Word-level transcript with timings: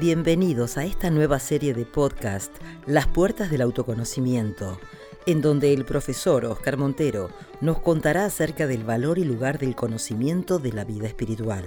Bienvenidos 0.00 0.78
a 0.78 0.84
esta 0.86 1.10
nueva 1.10 1.38
serie 1.38 1.74
de 1.74 1.84
podcast, 1.84 2.56
Las 2.86 3.06
Puertas 3.06 3.50
del 3.50 3.60
Autoconocimiento, 3.60 4.80
en 5.26 5.42
donde 5.42 5.74
el 5.74 5.84
profesor 5.84 6.46
Oscar 6.46 6.78
Montero 6.78 7.28
nos 7.60 7.80
contará 7.80 8.24
acerca 8.24 8.66
del 8.66 8.82
valor 8.82 9.18
y 9.18 9.24
lugar 9.24 9.58
del 9.58 9.76
conocimiento 9.76 10.58
de 10.58 10.72
la 10.72 10.84
vida 10.84 11.06
espiritual. 11.06 11.66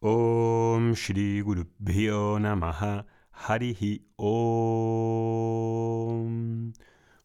Om 0.00 0.94
Shri 0.94 1.42
Guru 1.42 1.66
Namaha 2.40 3.04
Om. 4.16 4.72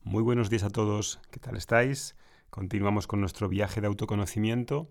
Muy 0.02 0.21
buenos 0.21 0.50
días 0.50 0.64
a 0.64 0.70
todos, 0.70 1.21
¿qué 1.32 1.40
tal 1.40 1.55
estáis? 1.55 2.18
Continuamos 2.50 3.08
con 3.08 3.21
nuestro 3.21 3.48
viaje 3.48 3.80
de 3.80 3.88
autoconocimiento. 3.88 4.90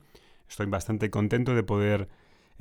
Estoy 0.49 0.65
bastante 0.67 1.11
contento 1.11 1.55
de 1.55 1.65
poder 1.65 2.09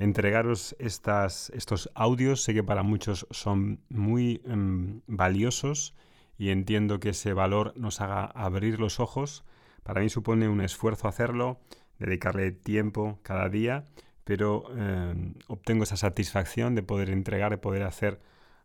entregaros 0.02 0.74
estos 0.78 1.90
audios. 1.94 2.42
Sé 2.42 2.54
que 2.54 2.64
para 2.64 2.82
muchos 2.82 3.26
son 3.30 3.80
muy 3.88 4.42
em, 4.44 5.00
valiosos 5.06 5.94
y 6.36 6.50
entiendo 6.50 6.98
que 6.98 7.10
ese 7.10 7.32
valor 7.32 7.72
nos 7.76 8.00
haga 8.00 8.24
abrir 8.24 8.80
los 8.80 9.00
ojos. 9.00 9.44
Para 9.82 10.00
mí 10.00 10.08
supone 10.08 10.48
un 10.48 10.60
esfuerzo 10.60 11.08
hacerlo, 11.08 11.60
dedicarle 11.98 12.50
tiempo 12.50 13.20
cada 13.22 13.48
día, 13.48 13.84
pero 14.24 14.64
em, 14.76 15.34
obtengo 15.46 15.84
esa 15.84 15.96
satisfacción 15.96 16.74
de 16.74 16.82
poder 16.82 17.10
entregar, 17.10 17.50
de 17.50 17.58
poder 17.58 17.84
hacer 17.84 18.20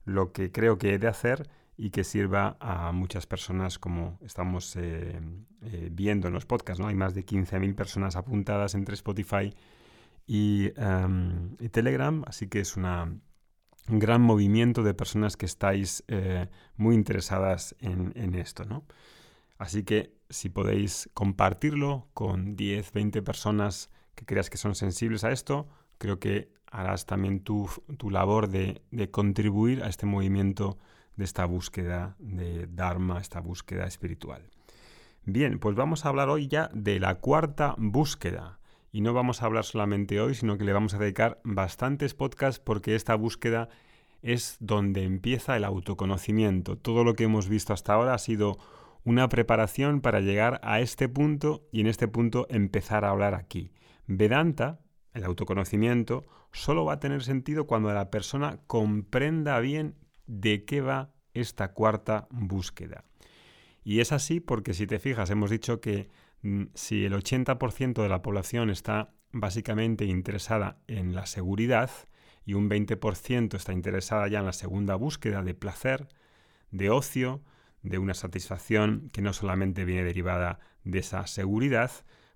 lo 0.05 0.31
que 0.31 0.51
creo 0.51 0.77
que 0.77 0.93
he 0.93 0.99
de 0.99 1.07
hacer 1.07 1.49
y 1.77 1.91
que 1.91 2.03
sirva 2.03 2.57
a 2.59 2.91
muchas 2.91 3.27
personas 3.27 3.77
como 3.77 4.17
estamos 4.21 4.75
eh, 4.75 5.19
eh, 5.61 5.89
viendo 5.91 6.27
en 6.27 6.33
los 6.33 6.47
podcasts. 6.47 6.79
¿no? 6.79 6.87
Hay 6.87 6.95
más 6.95 7.13
de 7.13 7.23
15.000 7.23 7.75
personas 7.75 8.15
apuntadas 8.15 8.73
entre 8.73 8.95
Spotify 8.95 9.53
Em, 10.27 11.55
y, 11.59 11.69
Telegram, 11.69 12.23
así 12.27 12.47
que 12.47 12.59
es 12.59 12.75
un 12.75 13.21
gran 13.87 14.21
movimiento 14.21 14.83
de 14.83 14.93
personas 14.93 15.37
que 15.37 15.45
estáis 15.45 16.03
eh, 16.07 16.49
muy 16.75 16.95
interesadas 16.95 17.75
en, 17.79 18.35
esto, 18.35 18.65
¿no? 18.65 18.83
Así 19.57 19.83
que 19.83 20.13
si 20.29 20.49
podéis 20.49 21.09
compartirlo 21.13 22.09
con 22.13 22.55
10, 22.55 22.91
20 22.91 23.21
personas 23.21 23.89
que 24.15 24.25
creas 24.25 24.49
que 24.49 24.57
son 24.57 24.75
sensibles 24.75 25.23
a 25.23 25.31
esto, 25.31 25.67
creo 25.97 26.19
que 26.19 26.51
harás 26.69 27.05
también 27.05 27.39
tu, 27.39 27.69
tu 27.97 28.09
labor 28.09 28.49
de, 28.49 28.81
de, 28.91 29.09
contribuir 29.09 29.83
a 29.83 29.87
este 29.87 30.05
movimiento 30.05 30.77
de 31.15 31.23
esta 31.23 31.45
búsqueda 31.45 32.15
de 32.19 32.67
Dharma, 32.67 33.19
esta 33.19 33.39
búsqueda 33.39 33.87
espiritual. 33.87 34.51
Bien, 35.23 35.59
pues 35.59 35.75
vamos 35.75 36.05
a 36.05 36.09
hablar 36.09 36.29
hoy 36.29 36.47
ya 36.47 36.69
de 36.73 36.99
la 36.99 37.15
cuarta 37.15 37.73
búsqueda, 37.77 38.59
y 38.97 39.01
no 39.01 39.13
vamos 39.13 39.43
a 39.43 39.45
hablar 39.45 39.63
solamente 39.63 40.19
hoy, 40.19 40.33
sino 40.33 40.57
que 40.57 40.63
le 40.63 40.73
vamos 40.73 40.95
a 40.95 40.97
dedicar 40.97 41.39
bastantes 41.43 42.15
podcasts 42.15 42.59
porque 42.59 42.95
esta 42.95 43.13
búsqueda 43.13 43.69
es 44.23 44.57
donde 44.59 45.03
empieza 45.03 45.55
el 45.55 45.65
autoconocimiento. 45.65 46.79
Todo 46.79 47.03
lo 47.03 47.13
que 47.13 47.25
hemos 47.25 47.47
visto 47.47 47.73
hasta 47.73 47.93
ahora 47.93 48.15
ha 48.15 48.17
sido 48.17 48.57
una 49.03 49.29
preparación 49.29 50.01
para 50.01 50.19
llegar 50.19 50.59
a 50.63 50.79
este 50.79 51.07
punto 51.09 51.67
y 51.71 51.81
en 51.81 51.85
este 51.85 52.07
punto 52.07 52.47
empezar 52.49 53.05
a 53.05 53.11
hablar 53.11 53.35
aquí. 53.35 53.71
Vedanta, 54.07 54.79
el 55.13 55.25
autoconocimiento, 55.25 56.25
solo 56.51 56.83
va 56.83 56.93
a 56.93 56.99
tener 56.99 57.21
sentido 57.21 57.67
cuando 57.67 57.93
la 57.93 58.09
persona 58.09 58.61
comprenda 58.65 59.59
bien 59.59 59.93
de 60.25 60.65
qué 60.65 60.81
va 60.81 61.13
esta 61.35 61.71
cuarta 61.73 62.27
búsqueda. 62.31 63.05
Y 63.83 63.99
es 63.99 64.11
así 64.11 64.39
porque 64.39 64.73
si 64.73 64.87
te 64.87 64.97
fijas, 64.97 65.29
hemos 65.29 65.51
dicho 65.51 65.81
que 65.81 66.09
si 66.73 67.05
el 67.05 67.13
80% 67.13 68.01
de 68.01 68.09
la 68.09 68.21
población 68.21 68.69
está 68.69 69.13
básicamente 69.31 70.05
interesada 70.05 70.77
en 70.87 71.15
la 71.15 71.25
seguridad 71.25 71.89
y 72.45 72.53
un 72.53 72.69
20% 72.69 73.55
está 73.55 73.73
interesada 73.73 74.27
ya 74.27 74.39
en 74.39 74.45
la 74.45 74.53
segunda 74.53 74.95
búsqueda 74.95 75.43
de 75.43 75.53
placer, 75.53 76.07
de 76.71 76.89
ocio, 76.89 77.41
de 77.81 77.97
una 77.97 78.13
satisfacción 78.13 79.09
que 79.11 79.21
no 79.21 79.33
solamente 79.33 79.85
viene 79.85 80.03
derivada 80.03 80.59
de 80.83 80.99
esa 80.99 81.27
seguridad, 81.27 81.91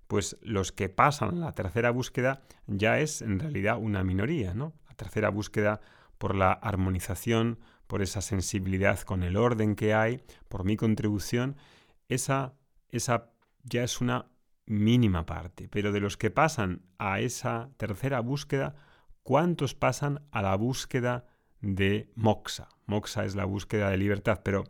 pues 0.06 0.36
los 0.42 0.72
que 0.72 0.88
pasan 0.88 1.38
a 1.38 1.46
la 1.46 1.52
tercera 1.52 1.90
búsqueda 1.90 2.42
ya 2.66 2.98
es 3.00 3.22
en 3.22 3.38
realidad 3.38 3.78
una 3.78 4.04
minoría, 4.04 4.52
¿no? 4.54 4.74
La 4.88 4.94
tercera 4.94 5.30
búsqueda 5.30 5.80
por 6.18 6.34
la 6.34 6.52
armonización, 6.52 7.58
por 7.86 8.02
esa 8.02 8.20
sensibilidad 8.20 9.00
con 9.00 9.22
el 9.22 9.36
orden 9.36 9.74
que 9.74 9.94
hay, 9.94 10.22
por 10.48 10.64
mi 10.64 10.76
contribución, 10.76 11.56
esa, 12.08 12.54
esa 12.90 13.30
ya 13.62 13.84
es 13.84 14.00
una 14.00 14.26
mínima 14.66 15.26
parte, 15.26 15.68
pero 15.68 15.92
de 15.92 16.00
los 16.00 16.16
que 16.16 16.30
pasan 16.30 16.82
a 16.98 17.20
esa 17.20 17.70
tercera 17.76 18.20
búsqueda, 18.20 18.74
¿cuántos 19.22 19.74
pasan 19.74 20.22
a 20.30 20.42
la 20.42 20.54
búsqueda 20.56 21.26
de 21.60 22.10
moxa? 22.14 22.68
Moxa 22.86 23.24
es 23.24 23.34
la 23.34 23.44
búsqueda 23.44 23.90
de 23.90 23.98
libertad, 23.98 24.40
pero 24.44 24.64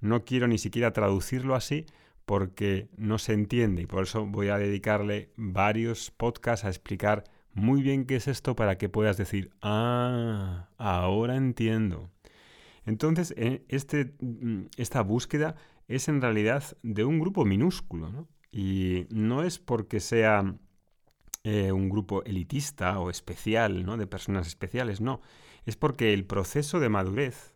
no 0.00 0.24
quiero 0.24 0.48
ni 0.48 0.58
siquiera 0.58 0.92
traducirlo 0.92 1.54
así 1.54 1.86
porque 2.24 2.88
no 2.96 3.18
se 3.18 3.32
entiende 3.32 3.82
y 3.82 3.86
por 3.86 4.02
eso 4.02 4.26
voy 4.26 4.48
a 4.48 4.58
dedicarle 4.58 5.32
varios 5.36 6.10
podcasts 6.10 6.64
a 6.64 6.68
explicar 6.68 7.24
muy 7.54 7.82
bien 7.82 8.04
qué 8.04 8.16
es 8.16 8.28
esto 8.28 8.54
para 8.54 8.78
que 8.78 8.88
puedas 8.88 9.16
decir, 9.16 9.50
ah, 9.62 10.68
ahora 10.76 11.36
entiendo. 11.36 12.10
Entonces, 12.84 13.34
eh, 13.36 13.64
este, 13.68 14.14
mm, 14.20 14.66
esta 14.76 15.02
búsqueda 15.02 15.56
es 15.88 16.08
en 16.08 16.20
realidad 16.20 16.64
de 16.82 17.04
un 17.04 17.18
grupo 17.18 17.44
minúsculo, 17.44 18.10
¿no? 18.10 18.28
Y 18.50 19.06
no 19.10 19.42
es 19.42 19.58
porque 19.58 20.00
sea 20.00 20.54
eh, 21.44 21.72
un 21.72 21.88
grupo 21.88 22.24
elitista 22.24 22.98
o 22.98 23.10
especial, 23.10 23.84
¿no? 23.84 23.96
De 23.96 24.06
personas 24.06 24.46
especiales, 24.46 25.00
no. 25.00 25.20
Es 25.66 25.76
porque 25.76 26.12
el 26.12 26.24
proceso 26.24 26.80
de 26.80 26.88
madurez, 26.88 27.54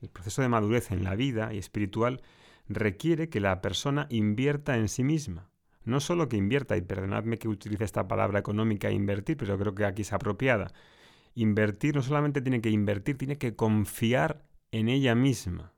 el 0.00 0.08
proceso 0.08 0.42
de 0.42 0.48
madurez 0.48 0.90
en 0.90 1.04
la 1.04 1.14
vida 1.14 1.52
y 1.52 1.58
espiritual 1.58 2.22
requiere 2.68 3.28
que 3.28 3.40
la 3.40 3.60
persona 3.60 4.06
invierta 4.10 4.76
en 4.76 4.88
sí 4.88 5.04
misma. 5.04 5.50
No 5.84 6.00
solo 6.00 6.28
que 6.28 6.36
invierta, 6.36 6.76
y 6.76 6.82
perdonadme 6.82 7.38
que 7.38 7.48
utilice 7.48 7.84
esta 7.84 8.06
palabra 8.06 8.38
económica 8.38 8.90
invertir, 8.90 9.36
pero 9.36 9.58
creo 9.58 9.74
que 9.74 9.84
aquí 9.84 10.02
es 10.02 10.12
apropiada. 10.12 10.72
Invertir 11.34 11.96
no 11.96 12.02
solamente 12.02 12.42
tiene 12.42 12.60
que 12.60 12.70
invertir, 12.70 13.16
tiene 13.18 13.38
que 13.38 13.56
confiar 13.56 14.44
en 14.72 14.88
ella 14.88 15.14
misma. 15.14 15.72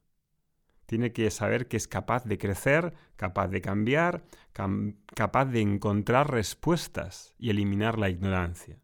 Tiene 0.93 1.15
que 1.15 1.31
saber 1.31 1.69
que 1.69 1.79
es 1.79 1.89
capaz 1.89 2.27
de 2.27 2.37
crecer, 2.37 2.93
capaz 3.17 3.49
de 3.49 3.63
cambiar, 3.63 4.25
capaz 4.53 5.47
de 5.47 5.63
encontrar 5.63 6.31
respuestas 6.31 7.35
y 7.39 7.49
eliminar 7.49 7.99
la 7.99 8.11
ignorancia. 8.11 8.79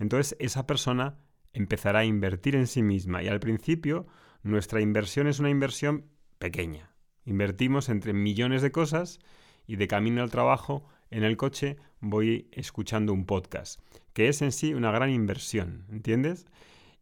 Entonces 0.00 0.36
esa 0.40 0.66
persona 0.66 1.20
empezará 1.52 2.00
a 2.00 2.04
invertir 2.04 2.56
en 2.56 2.66
sí 2.66 2.82
misma 2.82 3.22
y 3.22 3.28
al 3.28 3.38
principio 3.38 4.08
nuestra 4.42 4.80
inversión 4.80 5.28
es 5.28 5.38
una 5.38 5.48
inversión 5.48 6.06
pequeña. 6.40 6.96
Invertimos 7.24 7.88
entre 7.88 8.14
millones 8.14 8.60
de 8.60 8.72
cosas 8.72 9.20
y 9.64 9.76
de 9.76 9.86
camino 9.86 10.24
al 10.24 10.32
trabajo 10.32 10.88
en 11.08 11.22
el 11.22 11.36
coche 11.36 11.76
voy 12.00 12.48
escuchando 12.50 13.12
un 13.12 13.26
podcast, 13.26 13.80
que 14.12 14.26
es 14.26 14.42
en 14.42 14.50
sí 14.50 14.74
una 14.74 14.90
gran 14.90 15.10
inversión, 15.10 15.86
¿entiendes? 15.88 16.46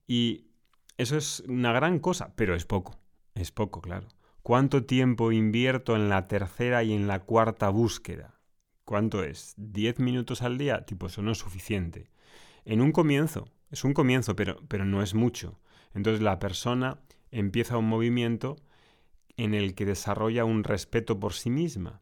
Y 0.07 0.49
eso 0.99 1.17
es 1.17 1.41
una 1.49 1.73
gran 1.73 2.01
cosa, 2.01 2.35
pero 2.37 2.55
es 2.55 2.67
poco, 2.67 3.01
es 3.35 3.51
poco, 3.51 3.81
claro. 3.81 4.09
¿Cuánto 4.47 4.85
tiempo 4.85 5.33
invierto 5.33 5.97
en 5.97 6.09
la 6.09 6.29
tercera 6.29 6.85
y 6.85 6.93
en 6.93 7.09
la 7.09 7.19
cuarta 7.19 7.69
búsqueda? 7.69 8.39
¿Cuánto 8.85 9.25
es? 9.25 9.57
¿10 9.57 9.99
minutos 9.99 10.41
al 10.41 10.57
día? 10.57 10.87
Tipo, 10.87 11.09
eso 11.09 11.21
no 11.21 11.33
es 11.33 11.39
suficiente. 11.39 12.13
En 12.65 12.81
un 12.81 12.93
comienzo, 12.93 13.49
es 13.73 13.83
un 13.83 13.93
comienzo, 13.93 14.37
pero, 14.37 14.63
pero 14.69 14.85
no 14.85 15.03
es 15.03 15.15
mucho. 15.15 15.59
Entonces 15.95 16.23
la 16.23 16.39
persona 16.39 17.01
empieza 17.33 17.77
un 17.77 17.89
movimiento 17.89 18.55
en 19.37 19.53
el 19.53 19.75
que 19.75 19.85
desarrolla 19.85 20.45
un 20.45 20.63
respeto 20.63 21.19
por 21.19 21.33
sí 21.33 21.51
misma, 21.51 22.01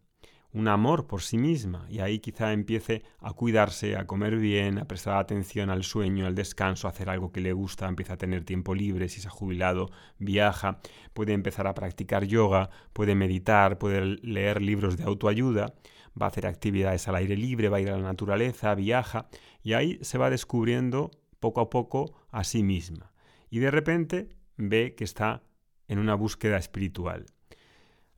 un 0.54 0.68
amor 0.68 1.06
por 1.08 1.20
sí 1.20 1.36
misma 1.36 1.84
y 1.90 1.98
ahí 1.98 2.20
quizá 2.20 2.52
empiece 2.52 3.02
a 3.18 3.32
cuidarse, 3.32 3.96
a 3.96 4.06
comer 4.06 4.36
bien, 4.36 4.78
a 4.78 4.86
prestar 4.86 5.16
atención 5.18 5.68
al 5.68 5.82
sueño, 5.82 6.26
al 6.26 6.36
descanso, 6.36 6.86
a 6.86 6.92
hacer 6.92 7.10
algo 7.10 7.32
que 7.32 7.40
le 7.40 7.52
gusta, 7.52 7.88
empieza 7.88 8.14
a 8.14 8.16
tener 8.16 8.44
tiempo 8.44 8.72
libre, 8.72 9.08
si 9.08 9.20
se 9.20 9.26
ha 9.26 9.32
jubilado, 9.32 9.90
viaja, 10.18 10.78
puede 11.12 11.32
empezar 11.32 11.66
a 11.66 11.74
practicar 11.74 12.24
yoga, 12.24 12.70
puede 12.92 13.16
meditar, 13.16 13.78
puede 13.78 14.16
leer 14.22 14.62
libros 14.62 14.96
de 14.96 15.02
autoayuda, 15.02 15.74
va 16.20 16.26
a 16.26 16.28
hacer 16.28 16.46
actividades 16.46 17.08
al 17.08 17.16
aire 17.16 17.36
libre, 17.36 17.68
va 17.68 17.78
a 17.78 17.80
ir 17.80 17.90
a 17.90 17.98
la 17.98 18.04
naturaleza, 18.04 18.76
viaja 18.76 19.26
y 19.60 19.72
ahí 19.72 19.98
se 20.02 20.18
va 20.18 20.30
descubriendo 20.30 21.10
poco 21.40 21.60
a 21.60 21.68
poco 21.68 22.14
a 22.30 22.44
sí 22.44 22.62
misma 22.62 23.12
y 23.50 23.58
de 23.58 23.72
repente 23.72 24.28
ve 24.56 24.94
que 24.94 25.02
está 25.02 25.42
en 25.88 25.98
una 25.98 26.14
búsqueda 26.14 26.58
espiritual. 26.58 27.26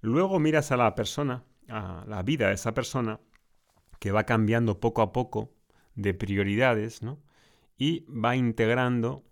Luego 0.03 0.39
miras 0.39 0.71
a 0.71 0.77
la 0.77 0.95
persona 0.95 1.45
a 1.69 2.05
la 2.07 2.23
vida 2.23 2.49
de 2.49 2.55
esa 2.55 2.75
persona 2.75 3.21
que 3.99 4.13
va 4.13 4.25
cambiando 4.25 4.81
poco 4.81 5.03
a 5.03 5.13
poco 5.13 5.53
de 5.95 6.15
prioridades, 6.15 7.03
¿no? 7.03 7.19
Y 7.79 8.05
va 8.11 8.37
integrando 8.37 9.25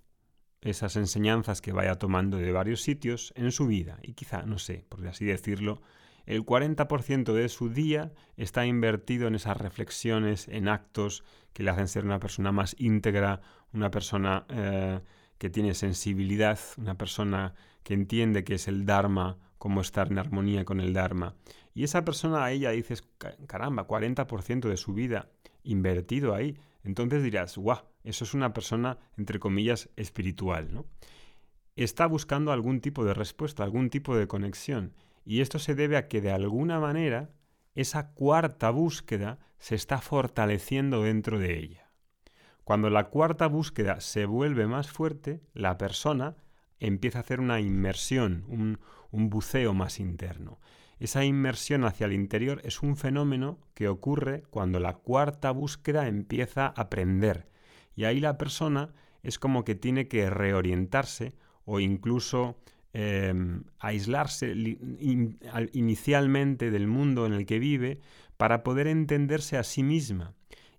esas 0.60 0.96
enseñanzas 0.96 1.60
que 1.60 1.72
vaya 1.72 1.96
tomando 1.96 2.38
de 2.38 2.52
varios 2.52 2.80
sitios 2.82 3.32
en 3.36 3.52
su 3.52 3.66
vida. 3.66 3.98
Y 4.02 4.14
quizá, 4.14 4.42
no 4.42 4.58
sé, 4.58 4.86
por 4.88 5.06
así 5.06 5.24
decirlo, 5.24 5.82
el 6.26 6.44
40% 6.44 7.34
de 7.34 7.48
su 7.50 7.68
día 7.68 8.12
está 8.36 8.64
invertido 8.64 9.28
en 9.28 9.34
esas 9.34 9.58
reflexiones, 9.58 10.48
en 10.48 10.68
actos 10.68 11.22
que 11.52 11.62
le 11.62 11.70
hacen 11.70 11.88
ser 11.88 12.04
una 12.04 12.18
persona 12.18 12.50
más 12.50 12.74
íntegra, 12.78 13.42
una 13.72 13.90
persona 13.90 14.46
eh, 14.48 15.00
que 15.36 15.50
tiene 15.50 15.74
sensibilidad, 15.74 16.58
una 16.78 16.96
persona 16.96 17.54
que 17.82 17.92
entiende 17.92 18.44
que 18.44 18.54
es 18.54 18.68
el 18.68 18.86
Dharma, 18.86 19.36
cómo 19.58 19.82
estar 19.82 20.10
en 20.10 20.18
armonía 20.18 20.64
con 20.64 20.80
el 20.80 20.94
Dharma. 20.94 21.34
Y 21.74 21.84
esa 21.84 22.04
persona 22.04 22.44
a 22.44 22.52
ella 22.52 22.70
dices, 22.70 23.02
caramba, 23.46 23.86
40% 23.86 24.68
de 24.68 24.76
su 24.76 24.94
vida 24.94 25.28
invertido 25.64 26.34
ahí. 26.34 26.56
Entonces 26.84 27.22
dirás, 27.22 27.58
guau, 27.58 27.82
eso 28.04 28.24
es 28.24 28.32
una 28.34 28.52
persona, 28.52 28.98
entre 29.16 29.40
comillas, 29.40 29.90
espiritual, 29.96 30.72
¿no? 30.72 30.86
Está 31.74 32.06
buscando 32.06 32.52
algún 32.52 32.80
tipo 32.80 33.04
de 33.04 33.14
respuesta, 33.14 33.64
algún 33.64 33.90
tipo 33.90 34.16
de 34.16 34.28
conexión. 34.28 34.94
Y 35.24 35.40
esto 35.40 35.58
se 35.58 35.74
debe 35.74 35.96
a 35.96 36.06
que 36.06 36.20
de 36.20 36.30
alguna 36.30 36.78
manera 36.78 37.30
esa 37.74 38.12
cuarta 38.12 38.70
búsqueda 38.70 39.40
se 39.58 39.74
está 39.74 40.00
fortaleciendo 40.00 41.02
dentro 41.02 41.40
de 41.40 41.58
ella. 41.58 41.90
Cuando 42.62 42.90
la 42.90 43.08
cuarta 43.08 43.48
búsqueda 43.48 44.00
se 44.00 44.26
vuelve 44.26 44.66
más 44.66 44.90
fuerte, 44.90 45.42
la 45.52 45.76
persona 45.76 46.36
empieza 46.78 47.18
a 47.18 47.22
hacer 47.22 47.40
una 47.40 47.60
inmersión, 47.60 48.44
un, 48.48 48.78
un 49.10 49.28
buceo 49.30 49.74
más 49.74 49.98
interno. 49.98 50.60
Esa 51.04 51.22
inmersión 51.22 51.84
hacia 51.84 52.06
el 52.06 52.14
interior 52.14 52.62
es 52.64 52.82
un 52.82 52.96
fenómeno 52.96 53.58
que 53.74 53.88
ocurre 53.88 54.44
cuando 54.48 54.80
la 54.80 54.94
cuarta 54.94 55.50
búsqueda 55.50 56.08
empieza 56.08 56.64
a 56.64 56.80
aprender. 56.80 57.46
Y 57.94 58.04
ahí 58.04 58.20
la 58.20 58.38
persona 58.38 58.94
es 59.22 59.38
como 59.38 59.64
que 59.64 59.74
tiene 59.74 60.08
que 60.08 60.30
reorientarse 60.30 61.34
o 61.66 61.78
incluso 61.78 62.56
em, 62.94 63.64
aislarse 63.80 64.54
inicialmente 65.74 66.70
del 66.70 66.86
mundo 66.86 67.26
en 67.26 67.34
el 67.34 67.44
que 67.44 67.58
vive 67.58 68.00
para 68.38 68.62
poder 68.62 68.86
entenderse 68.86 69.58
a 69.58 69.62
sí 69.62 69.82
misma. 69.82 70.32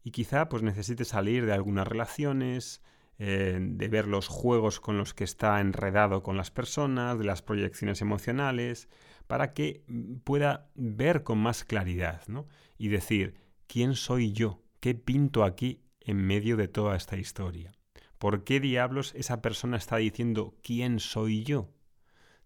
Y 0.04 0.10
quizá 0.10 0.50
pues 0.50 0.64
necesite 0.64 1.06
salir 1.06 1.46
de 1.46 1.54
algunas 1.54 1.88
relaciones, 1.88 2.82
eh, 3.20 3.60
de 3.62 3.88
ver 3.90 4.08
los 4.08 4.28
juegos 4.28 4.80
con 4.80 4.98
los 4.98 5.14
que 5.14 5.24
está 5.24 5.62
enredado 5.62 6.24
con 6.24 6.36
las 6.36 6.50
personas, 6.50 7.20
de 7.20 7.26
las 7.26 7.44
proyecciones 7.44 8.02
emocionales, 8.02 8.90
para 9.28 9.54
que 9.54 9.84
mm, 9.88 10.16
pueda 10.18 10.70
ver 10.76 11.24
con 11.24 11.40
más 11.40 11.64
claridad 11.64 12.22
¿no? 12.28 12.48
y 12.78 12.90
decir, 12.90 13.36
¿quién 13.68 13.96
soy 13.96 14.32
yo? 14.32 14.62
¿Qué 14.80 14.96
pinto 14.96 15.44
aquí 15.44 15.82
en 16.02 16.18
medio 16.18 16.58
de 16.58 16.68
toda 16.68 16.96
esta 16.96 17.18
historia? 17.18 17.72
¿Por 18.18 18.44
qué 18.44 18.60
diablos 18.60 19.14
esa 19.16 19.42
persona 19.42 19.78
está 19.78 19.98
diciendo 19.98 20.56
quién 20.62 21.00
soy 21.00 21.44
yo? 21.44 21.70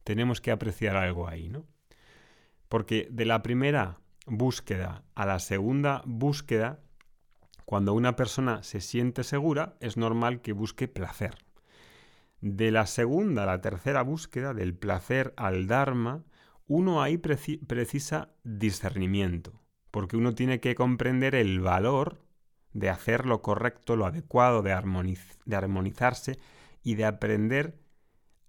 Tenemos 0.03 0.41
que 0.41 0.51
apreciar 0.51 0.95
algo 0.95 1.27
ahí, 1.27 1.49
¿no? 1.49 1.65
Porque 2.67 3.07
de 3.11 3.25
la 3.25 3.41
primera 3.43 3.99
búsqueda 4.25 5.03
a 5.15 5.25
la 5.25 5.39
segunda 5.39 6.01
búsqueda, 6.05 6.79
cuando 7.65 7.93
una 7.93 8.15
persona 8.15 8.63
se 8.63 8.81
siente 8.81 9.23
segura, 9.23 9.75
es 9.79 9.97
normal 9.97 10.41
que 10.41 10.53
busque 10.53 10.87
placer. 10.87 11.35
De 12.41 12.71
la 12.71 12.85
segunda 12.85 13.43
a 13.43 13.47
la 13.47 13.61
tercera 13.61 14.01
búsqueda, 14.01 14.53
del 14.53 14.73
placer 14.73 15.33
al 15.35 15.67
Dharma, 15.67 16.23
uno 16.69 17.01
ahí 17.01 17.17
precisa 17.17 18.29
discernimiento, 18.43 19.59
porque 19.89 20.15
uno 20.15 20.35
tiene 20.35 20.59
que 20.59 20.75
comprender 20.75 21.33
el 21.33 21.59
valor 21.59 22.21
de 22.73 22.89
hacer 22.89 23.25
lo 23.25 23.41
correcto, 23.41 23.95
lo 23.95 24.05
adecuado, 24.05 24.61
de, 24.61 24.69
de 25.45 25.55
armonizarse 25.55 26.39
y 26.83 26.93
de 26.93 27.05
aprender 27.05 27.79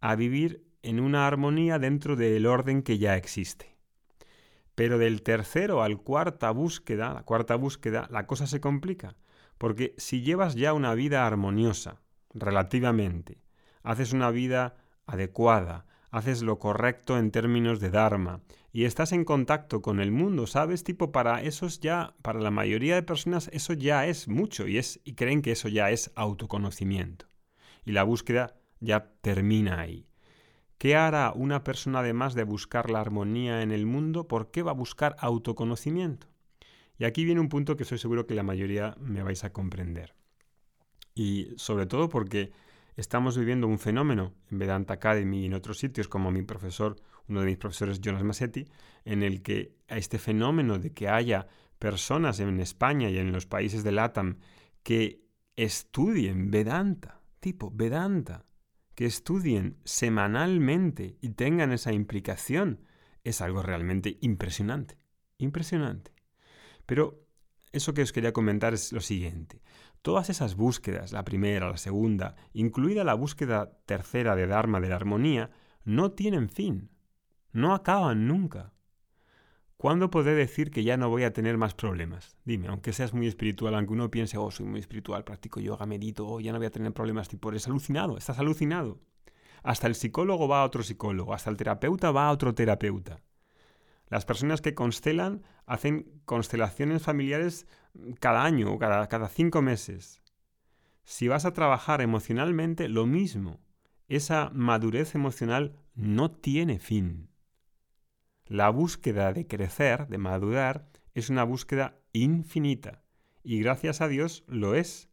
a 0.03 0.17
vivir 0.17 0.67
en 0.83 1.01
una 1.01 1.27
armonía 1.27 1.79
dentro 1.79 2.15
del 2.15 2.45
orden 2.45 2.83
que 2.83 2.99
ya 2.99 3.17
existe. 3.17 3.79
Pero 4.75 4.99
del 4.99 5.23
tercero 5.23 5.83
al 5.83 6.03
cuarta 6.03 6.51
búsqueda, 6.51 7.15
la 7.15 7.23
cuarta 7.23 7.57
búsqueda, 7.57 8.07
la 8.11 8.27
cosa 8.27 8.47
se 8.47 8.61
complica, 8.61 9.17
porque 9.57 9.95
si 9.97 10.21
llevas 10.21 10.57
ya 10.57 10.75
una 10.75 10.95
vida 10.95 11.27
armoniosa, 11.27 12.03
relativamente, 12.35 13.39
haces 13.83 14.13
una 14.13 14.31
vida 14.31 14.77
adecuada, 15.07 15.87
haces 16.11 16.43
lo 16.43 16.59
correcto 16.59 17.19
en 17.19 17.31
términos 17.31 17.81
de 17.81 17.91
Dharma 17.91 18.41
y 18.73 18.85
estás 18.85 19.13
en 19.13 19.25
contacto 19.25 19.83
con 19.83 20.01
el 20.01 20.13
mundo, 20.13 20.47
¿sabes? 20.47 20.85
Tipo, 20.85 21.13
para 21.13 21.43
esos 21.43 21.81
ya, 21.81 22.15
para 22.23 22.41
la 22.41 22.51
mayoría 22.51 22.95
de 22.95 23.03
personas 23.03 23.51
eso 23.53 23.73
ya 23.73 24.07
es 24.07 24.29
mucho 24.29 24.69
y, 24.69 24.79
es, 24.79 25.01
y 25.05 25.15
creen 25.15 25.43
que 25.43 25.53
eso 25.53 25.69
ya 25.69 25.91
es 25.91 26.13
autoconocimiento. 26.15 27.27
Y 27.85 27.93
la 27.93 28.05
búsqueda 28.05 28.55
ya 28.81 29.13
termina 29.21 29.81
ahí. 29.81 30.07
¿Qué 30.79 30.97
hará 30.97 31.33
una 31.35 31.63
persona 31.63 31.99
además 31.99 32.35
de 32.35 32.45
buscar 32.45 32.91
la 32.91 33.01
armonía 33.01 33.63
en 33.63 33.71
el 33.71 33.87
mundo? 33.87 34.29
¿Por 34.29 34.51
qué 34.51 34.63
va 34.63 34.71
a 34.71 34.75
buscar 34.75 35.15
autoconocimiento? 35.19 36.29
Y 36.99 37.05
aquí 37.05 37.25
viene 37.25 37.41
un 37.41 37.49
punto 37.49 37.77
que 37.77 37.83
estoy 37.83 37.99
seguro 37.99 38.27
que 38.27 38.35
la 38.35 38.43
mayoría 38.43 38.95
me 38.99 39.23
vais 39.23 39.45
a 39.45 39.53
comprender. 39.53 40.15
Y 41.15 41.49
sobre 41.57 41.87
todo 41.87 42.09
porque 42.09 42.53
estamos 43.01 43.39
viviendo 43.39 43.67
un 43.67 43.79
fenómeno 43.79 44.35
en 44.51 44.59
Vedanta 44.59 44.95
Academy 44.95 45.43
y 45.43 45.47
en 45.47 45.55
otros 45.55 45.79
sitios, 45.79 46.07
como 46.07 46.31
mi 46.31 46.43
profesor, 46.43 46.97
uno 47.29 47.41
de 47.41 47.47
mis 47.47 47.57
profesores, 47.57 48.01
Jonas 48.01 48.23
Massetti, 48.23 48.69
en 49.05 49.23
el 49.23 49.43
que 49.43 49.75
este 49.89 50.19
fenómeno 50.19 50.79
de 50.79 50.93
que 50.93 51.09
haya 51.09 51.49
personas 51.79 52.41
en 52.41 52.61
España 52.61 53.09
y 53.09 53.19
en 53.19 53.33
los 53.33 53.47
países 53.47 53.85
de 53.85 53.93
LATAM 53.93 54.39
que 54.83 55.25
estudien 55.57 56.51
Vedanta, 56.51 57.23
tipo 57.41 57.73
Vedanta, 57.75 58.45
que 58.95 59.07
estudien 59.07 59.79
semanalmente 59.85 61.17
y 61.23 61.31
tengan 61.31 61.73
esa 61.73 61.93
implicación, 61.93 62.85
es 63.25 63.41
algo 63.41 63.63
realmente 63.63 64.19
impresionante, 64.21 64.99
impresionante. 65.39 66.13
Pero 66.85 67.27
eso 67.73 67.95
que 67.95 68.03
os 68.03 68.13
quería 68.13 68.33
comentar 68.33 68.75
es 68.75 68.93
lo 68.93 69.01
siguiente. 69.01 69.63
Todas 70.03 70.31
esas 70.31 70.57
búsquedas, 70.57 71.13
la 71.13 71.25
primera, 71.25 71.69
la 71.69 71.77
segunda, 71.77 72.35
incluida 72.55 73.05
la 73.05 73.15
búsqueda 73.15 73.79
tercera 73.85 74.35
de 74.35 74.47
Dharma 74.47 74.81
de 74.81 74.89
la 74.89 74.97
armonía, 74.97 75.51
no 75.85 76.13
tienen 76.13 76.49
fin. 76.49 76.91
No 77.53 77.75
acaban 77.75 78.27
nunca. 78.27 78.73
¿Cuándo 79.77 80.11
podré 80.11 80.35
decir 80.35 80.71
que 80.71 80.85
ya 80.85 80.97
no 80.97 81.09
voy 81.09 81.25
a 81.25 81.33
tener 81.33 81.57
más 81.57 81.75
problemas? 81.75 82.37
Dime, 82.45 82.69
aunque 82.69 82.93
seas 82.93 83.15
muy 83.15 83.27
espiritual, 83.27 83.75
aunque 83.75 83.93
uno 83.93 84.11
piense, 84.11 84.37
oh, 84.37 84.51
soy 84.51 84.67
muy 84.67 84.81
espiritual, 84.81 85.25
practico 85.25 85.59
yoga, 85.59 85.87
medito, 85.87 86.27
oh, 86.27 86.41
ya 86.41 86.53
no 86.53 86.59
voy 86.59 86.67
a 86.67 86.71
tener 86.71 86.93
problemas, 86.93 87.29
tipo, 87.29 87.49
eres 87.49 87.67
alucinado, 87.67 88.17
estás 88.17 88.39
alucinado. 88.39 89.01
Hasta 89.63 89.87
el 89.87 89.95
psicólogo 89.95 90.49
va 90.49 90.63
a 90.63 90.67
otro 90.67 90.83
psicólogo, 90.83 91.35
hasta 91.35 91.51
el 91.51 91.57
terapeuta 91.57 92.11
va 92.11 92.29
a 92.29 92.31
otro 92.31 92.55
terapeuta. 92.55 93.21
Las 94.11 94.25
personas 94.27 94.61
que 94.61 94.75
constelan 94.75 95.43
hacen 95.67 96.21
constelaciones 96.25 97.03
familiares 97.03 97.67
cada 98.19 98.45
año 98.45 98.73
o 98.73 98.79
cada, 98.79 99.09
cada 99.09 99.29
cinco 99.29 99.63
meses. 99.63 100.21
Si 101.05 101.29
vas 101.29 101.45
a 101.45 101.53
trabajar 101.53 102.01
emocionalmente, 102.03 102.89
lo 102.89 103.07
mismo. 103.07 103.61
Esa 104.09 104.51
madurez 104.53 105.15
emocional 105.15 105.77
no 105.95 106.33
tiene 106.33 106.81
fin. 106.81 107.31
La 108.47 108.69
búsqueda 108.71 109.33
de 109.33 109.47
crecer, 109.47 110.09
de 110.09 110.19
madurar, 110.19 110.91
es 111.15 111.31
una 111.31 111.45
búsqueda 111.45 112.01
infinita. 112.13 113.05
Y 113.45 113.61
gracias 113.61 114.01
a 114.01 114.09
Dios 114.09 114.43
lo 114.49 114.75
es. 114.75 115.09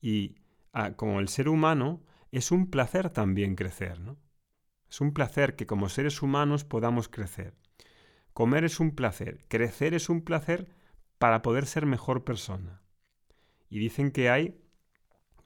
Y 0.00 0.36
ah, 0.72 0.92
como 0.92 1.20
el 1.20 1.28
ser 1.28 1.50
humano, 1.50 2.02
es 2.32 2.50
un 2.50 2.70
placer 2.70 3.10
también 3.10 3.54
crecer, 3.54 4.00
¿no? 4.00 4.16
Es 4.88 5.02
un 5.02 5.12
placer 5.12 5.56
que 5.56 5.66
como 5.66 5.90
seres 5.90 6.22
humanos 6.22 6.64
podamos 6.64 7.08
crecer. 7.08 7.59
Comer 8.32 8.64
es 8.64 8.80
un 8.80 8.94
placer, 8.94 9.44
crecer 9.48 9.94
es 9.94 10.08
un 10.08 10.22
placer 10.22 10.68
para 11.18 11.42
poder 11.42 11.66
ser 11.66 11.86
mejor 11.86 12.24
persona. 12.24 12.80
Y 13.68 13.78
dicen 13.78 14.10
que 14.10 14.30
hay, 14.30 14.60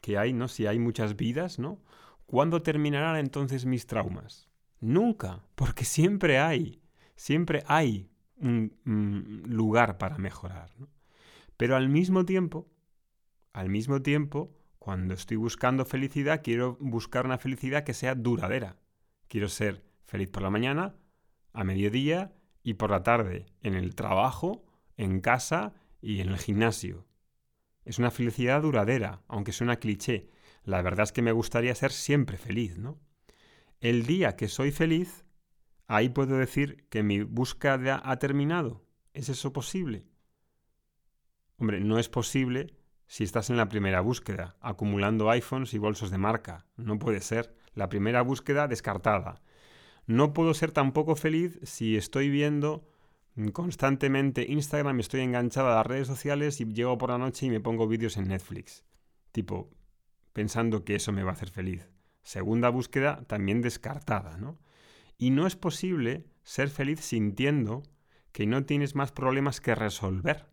que 0.01 0.19
hay, 0.19 0.33
¿no? 0.33 0.49
Si 0.49 0.67
hay 0.67 0.79
muchas 0.79 1.17
vidas, 1.17 1.59
¿no? 1.59 1.83
¿Cuándo 2.27 2.63
terminarán 2.63 3.17
entonces 3.17 3.67
mis 3.67 3.87
traumas? 3.87 4.49
Nunca, 4.81 5.45
porque 5.55 5.85
siempre 5.85 6.39
hay, 6.39 6.83
siempre 7.17 7.65
hay 7.67 8.11
un, 8.37 9.43
lugar 9.47 9.99
para 9.99 10.19
mejorar. 10.19 10.71
Pero 11.57 11.77
al 11.77 11.89
mismo 11.89 12.25
tiempo, 12.25 12.69
al 13.53 13.69
mismo 13.69 14.03
tiempo, 14.03 14.53
cuando 14.79 15.15
estoy 15.15 15.37
buscando 15.37 15.85
felicidad, 15.85 16.43
quiero 16.43 16.77
buscar 16.81 17.25
una 17.25 17.39
felicidad 17.39 17.85
que 17.85 17.95
sea 17.95 18.15
duradera. 18.15 18.77
Quiero 19.29 19.49
ser 19.49 19.85
feliz 20.05 20.29
por 20.29 20.43
la 20.43 20.51
mañana, 20.51 20.95
a 21.53 21.65
mediodía 21.65 22.33
y 22.65 22.75
por 22.75 22.91
la 22.91 23.05
tarde 23.05 23.47
en 23.61 23.75
el 23.75 23.95
trabajo, 23.95 24.65
en 24.97 25.21
casa 25.21 25.75
y 26.01 26.21
en 26.21 26.31
el 26.31 26.39
gimnasio. 26.39 27.07
Es 27.85 27.99
una 27.99 28.11
felicidad 28.11 28.63
duradera, 28.63 29.23
aunque 29.29 29.53
suena 29.53 29.77
cliché. 29.77 30.31
La 30.65 30.81
verdad 30.83 31.05
es 31.05 31.13
que 31.13 31.23
me 31.23 31.33
gustaría 31.33 31.75
ser 31.75 31.93
siempre 31.93 32.39
feliz, 32.39 32.79
¿no? 32.79 32.99
El 33.81 34.07
día 34.07 34.35
que 34.35 34.49
soy 34.49 34.73
feliz, 34.73 35.27
ahí 35.87 36.09
puedo 36.09 36.39
decir 36.39 36.89
que 36.89 37.03
mi 37.03 37.23
búsqueda 37.23 38.01
ha 38.03 38.19
terminado. 38.19 38.83
¿Es 39.13 39.29
eso 39.29 39.53
posible? 39.53 40.09
Hombre, 41.59 41.81
no 41.81 41.99
es 41.99 42.09
posible 42.09 42.75
si 43.07 43.25
estás 43.25 43.51
en 43.51 43.59
la 43.59 43.69
primera 43.69 44.01
búsqueda, 44.01 44.57
acumulando 44.61 45.31
iPhones 45.31 45.75
y 45.75 45.79
bolsos 45.79 46.11
de 46.11 46.19
marca. 46.19 46.67
No 46.77 46.99
puede 46.99 47.21
ser. 47.21 47.55
La 47.75 47.91
primera 47.91 48.23
búsqueda 48.23 48.67
descartada. 48.69 49.43
No 50.07 50.33
puedo 50.33 50.53
ser 50.55 50.71
tampoco 50.73 51.17
feliz 51.17 51.59
si 51.63 51.97
estoy 51.97 52.29
viendo 52.29 52.87
constantemente 53.53 54.47
Instagram, 54.49 55.01
estoy 55.01 55.23
enganchado 55.23 55.69
a 55.69 55.77
las 55.77 55.87
redes 55.87 56.07
sociales 56.07 56.61
y 56.61 56.67
llego 56.67 56.99
por 56.99 57.11
la 57.11 57.19
noche 57.19 57.47
y 57.47 57.51
me 57.51 57.61
pongo 57.61 57.89
vídeos 57.89 58.17
en 58.17 58.29
Netflix. 58.29 58.85
Tipo, 59.33 59.71
pensando 60.33 60.85
que 60.85 60.97
eso 60.97 61.13
me 61.13 61.23
va 61.25 61.31
a 61.31 61.35
hacer 61.35 61.51
feliz. 61.51 61.91
segunda 62.23 62.71
búsqueda 62.71 63.25
también 63.27 63.61
descartada, 63.61 64.39
¿no? 64.39 64.59
Y 65.19 65.31
no 65.31 65.47
es 65.47 65.57
posible 65.57 66.25
ser 66.43 66.69
feliz 66.69 67.01
sintiendo 67.01 67.83
que 68.33 68.47
no 68.47 68.65
tienes 68.65 68.95
más 68.95 69.13
problemas 69.13 69.61
que 69.61 69.75
resolver, 69.75 70.47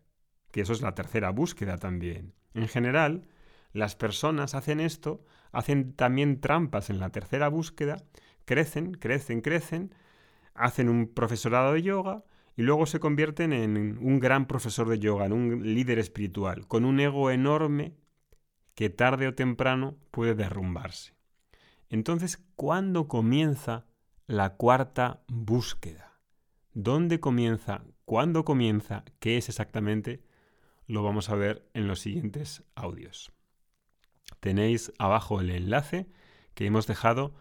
que 0.50 0.60
eso 0.62 0.72
es 0.72 0.82
la 0.82 0.94
tercera 0.94 1.30
búsqueda 1.30 1.78
también. 1.78 2.34
En 2.54 2.68
general, 2.68 3.26
las 3.72 3.96
personas 3.96 4.54
hacen 4.54 4.80
esto, 4.80 5.24
hacen 5.50 5.94
también 5.94 6.40
trampas 6.40 6.90
en 6.90 6.98
la 6.98 7.10
tercera 7.10 7.48
búsqueda, 7.48 8.04
crecen, 8.44 8.92
crecen, 8.94 9.40
crecen, 9.40 9.94
hacen 10.54 10.88
un 10.88 11.08
profesorado 11.08 11.72
de 11.72 11.82
yoga 11.82 12.24
y 12.56 12.62
luego 12.62 12.86
se 12.86 13.00
convierten 13.00 13.52
en 13.52 13.98
un 13.98 14.20
gran 14.20 14.46
profesor 14.46 14.88
de 14.88 14.98
yoga, 14.98 15.26
en 15.26 15.32
un 15.32 15.74
líder 15.74 15.98
espiritual, 15.98 16.66
con 16.66 16.84
un 16.84 17.00
ego 17.00 17.30
enorme 17.30 17.96
que 18.74 18.90
tarde 18.90 19.28
o 19.28 19.34
temprano 19.34 19.96
puede 20.10 20.34
derrumbarse. 20.34 21.14
Entonces, 21.88 22.42
¿cuándo 22.56 23.08
comienza 23.08 23.86
la 24.26 24.56
cuarta 24.56 25.22
búsqueda? 25.28 26.20
¿Dónde 26.72 27.20
comienza? 27.20 27.84
¿Cuándo 28.04 28.44
comienza? 28.44 29.04
¿Qué 29.18 29.36
es 29.36 29.48
exactamente? 29.48 30.24
Lo 30.86 31.02
vamos 31.02 31.28
a 31.28 31.34
ver 31.34 31.68
en 31.74 31.86
los 31.86 32.00
siguientes 32.00 32.64
audios. 32.74 33.30
Tenéis 34.40 34.92
abajo 34.98 35.40
el 35.40 35.50
enlace 35.50 36.08
que 36.54 36.66
hemos 36.66 36.86
dejado 36.86 37.34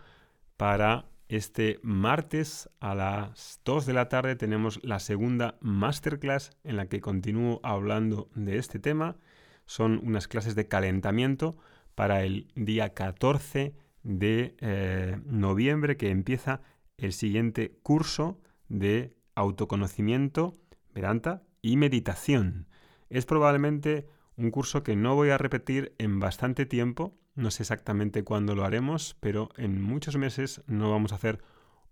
para 0.62 1.10
este 1.28 1.80
martes 1.82 2.70
a 2.80 2.94
las 2.94 3.62
2 3.66 3.88
de 3.88 3.94
la 3.94 4.10
tarde 4.10 4.36
tenemos 4.36 4.80
la 4.84 5.00
segunda 5.00 5.58
masterclass 5.60 6.52
en 6.64 6.78
la 6.78 6.86
que 6.86 7.02
continúo 7.02 7.60
hablando 7.64 8.30
de 8.36 8.60
este 8.60 8.78
tema. 8.78 9.18
Son 9.66 10.00
unas 10.04 10.28
clases 10.28 10.54
de 10.54 10.68
calentamiento 10.68 11.58
para 11.96 12.22
el 12.22 12.52
día 12.54 12.94
14 12.94 13.74
de 14.04 14.56
eh, 14.60 15.20
noviembre 15.26 15.98
que 15.98 16.12
empieza 16.12 16.62
el 16.98 17.12
siguiente 17.12 17.80
curso 17.82 18.40
de 18.70 19.16
autoconocimiento, 19.34 20.60
Vedanta 20.94 21.42
y 21.64 21.76
meditación. 21.76 22.68
Es 23.10 23.26
probablemente 23.26 24.06
un 24.36 24.52
curso 24.52 24.84
que 24.84 24.96
no 24.96 25.16
voy 25.16 25.32
a 25.32 25.40
repetir 25.40 25.96
en 25.98 26.20
bastante 26.20 26.68
tiempo 26.68 27.18
no 27.36 27.52
sé 27.52 27.64
exactamente 27.64 28.24
cuándo 28.24 28.56
lo 28.56 28.66
haremos, 28.66 29.16
pero 29.20 29.50
en 29.58 29.82
muchos 29.82 30.18
meses 30.18 30.62
no 30.68 30.92
vamos 30.92 31.12
a 31.12 31.16
hacer 31.16 31.42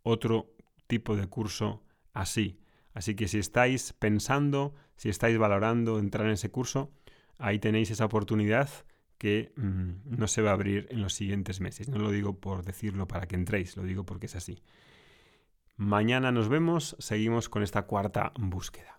otro 0.03 0.53
tipo 0.87 1.15
de 1.15 1.27
curso 1.27 1.83
así. 2.13 2.59
Así 2.93 3.15
que 3.15 3.27
si 3.27 3.39
estáis 3.39 3.93
pensando, 3.93 4.73
si 4.95 5.09
estáis 5.09 5.37
valorando 5.37 5.99
entrar 5.99 6.27
en 6.27 6.33
ese 6.33 6.51
curso, 6.51 6.91
ahí 7.37 7.59
tenéis 7.59 7.91
esa 7.91 8.05
oportunidad 8.05 8.69
que 9.17 9.53
mm, 9.55 10.17
no 10.17 10.27
se 10.27 10.41
va 10.41 10.51
a 10.51 10.53
abrir 10.53 10.87
en 10.89 11.01
los 11.01 11.13
siguientes 11.13 11.61
meses. 11.61 11.89
No 11.89 11.99
lo 11.99 12.11
digo 12.11 12.39
por 12.39 12.63
decirlo 12.63 13.07
para 13.07 13.27
que 13.27 13.35
entréis, 13.35 13.77
lo 13.77 13.83
digo 13.83 14.05
porque 14.05 14.25
es 14.25 14.35
así. 14.35 14.63
Mañana 15.75 16.31
nos 16.31 16.49
vemos, 16.49 16.95
seguimos 16.99 17.47
con 17.47 17.63
esta 17.63 17.83
cuarta 17.83 18.33
búsqueda. 18.37 18.98